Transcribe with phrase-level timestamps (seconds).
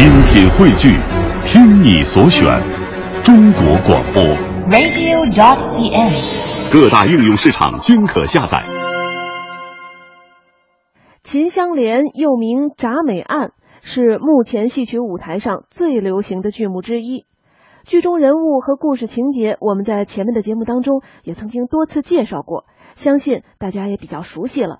[0.00, 0.96] 精品汇聚，
[1.44, 2.58] 听你所选，
[3.22, 4.22] 中国广播。
[4.72, 6.72] radio.cn。
[6.72, 8.62] 各大应用市场均可下载。
[11.22, 13.48] 秦香莲又名《铡美案》，
[13.82, 17.26] 是目前戏曲舞台上最流行的剧目之一。
[17.84, 22.64] 剧中人物和故事情节，我们在前面的节目当中也曾经多次介绍过，
[22.94, 24.78] 相信大家也比较熟悉了。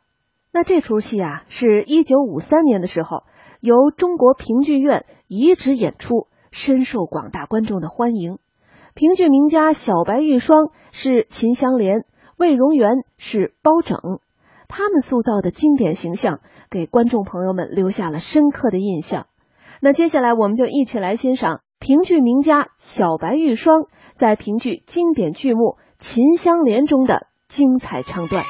[0.50, 3.24] 那这出戏啊，是一九五三年的时候
[3.60, 8.38] 由中国评剧院移植演出，深受广大观众的欢迎。
[8.94, 12.04] 评剧名家小白玉霜是秦香莲，
[12.36, 13.98] 魏荣元是包拯。
[14.66, 19.26] 他们塑造的经典形象，给观众朋友们留下了深刻的印象。
[19.80, 25.60] 那接下来，我们就一起来欣赏评剧名家小白玉霜在评剧经典剧目
[25.98, 28.44] 《秦香莲》中的精彩唱段。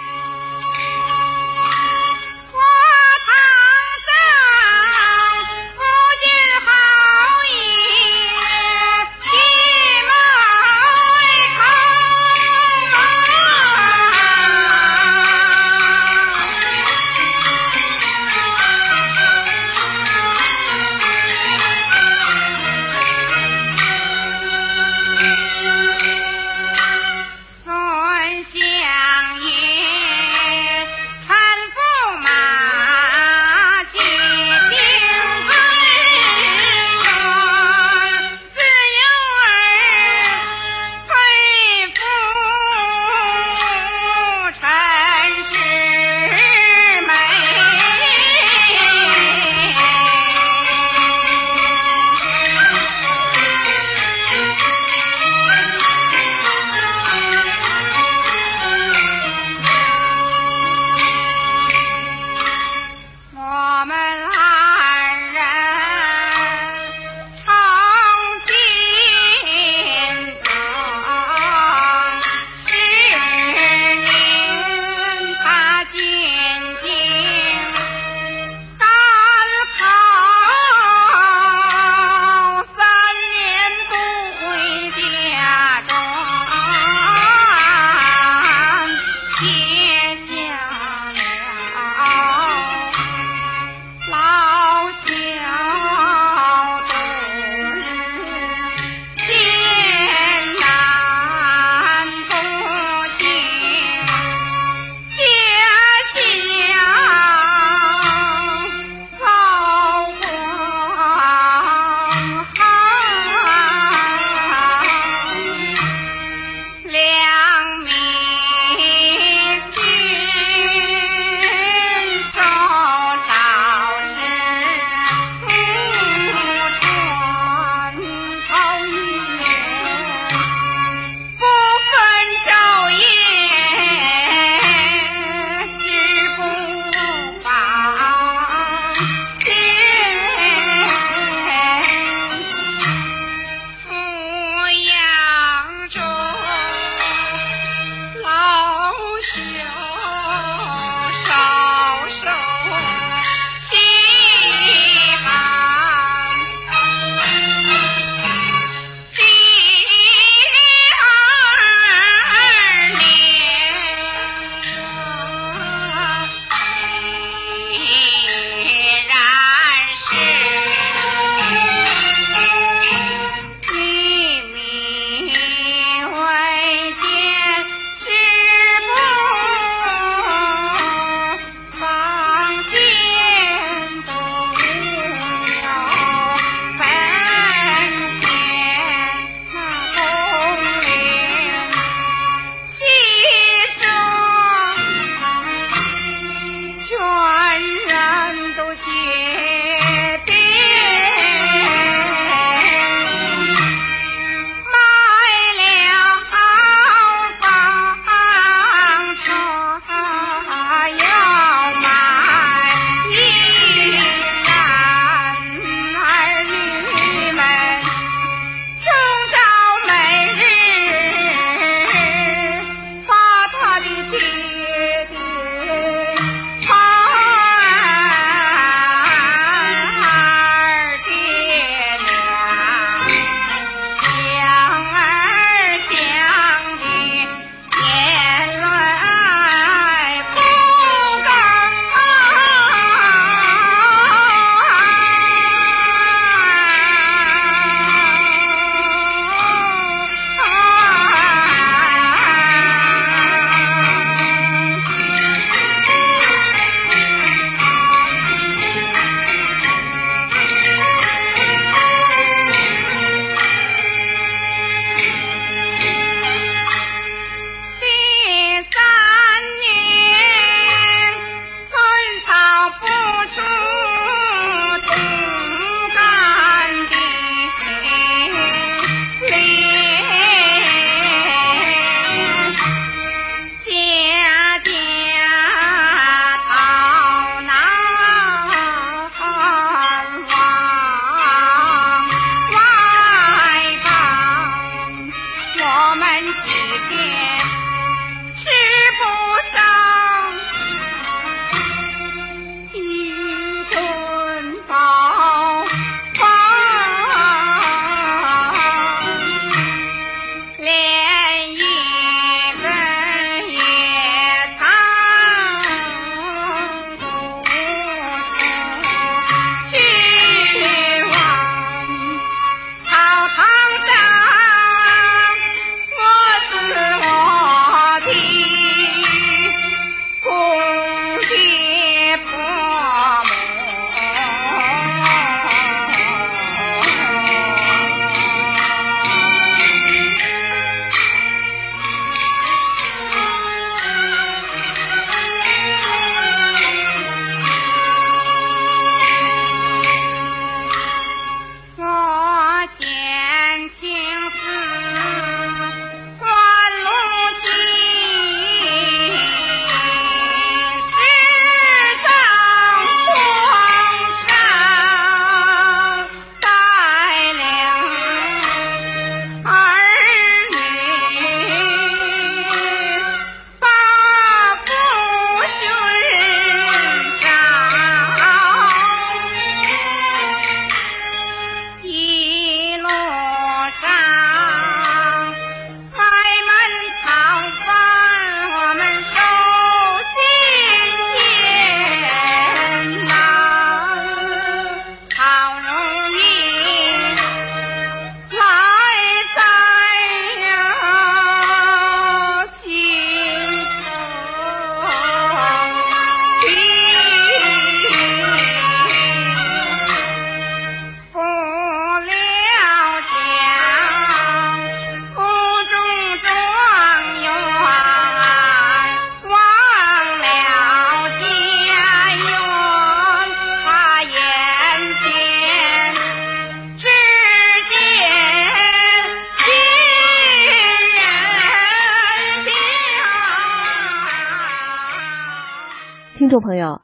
[436.31, 436.81] 众朋友，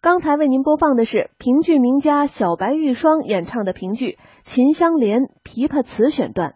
[0.00, 4.06] 刚才为您播放的是评剧名家小白玉霜演唱的评剧
[4.42, 6.54] 《秦香莲》琵琶词选段。